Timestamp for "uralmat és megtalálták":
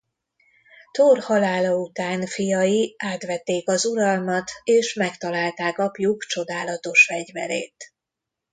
3.85-5.77